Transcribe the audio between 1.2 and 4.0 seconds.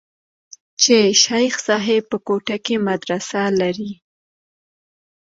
شيخ صاحب په کوټه کښې مدرسه لري.